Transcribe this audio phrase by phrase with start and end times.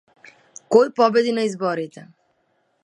[0.75, 2.09] Кој победи на изборите?